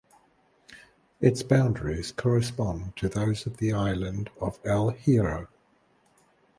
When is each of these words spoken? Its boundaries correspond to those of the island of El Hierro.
Its 1.19 1.43
boundaries 1.43 2.11
correspond 2.11 2.95
to 2.95 3.07
those 3.07 3.45
of 3.45 3.57
the 3.57 3.71
island 3.71 4.31
of 4.41 4.57
El 4.65 4.89
Hierro. 4.93 5.47